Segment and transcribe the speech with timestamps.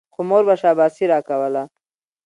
[0.13, 1.63] خو مور به شاباسي راکوله.